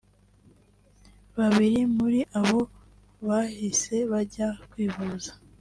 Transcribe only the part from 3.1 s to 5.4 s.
bahise bajya kwivuza